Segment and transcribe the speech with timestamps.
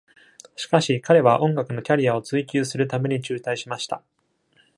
[0.55, 4.01] しかし、彼は音楽のキャリアを追求するために中退しました。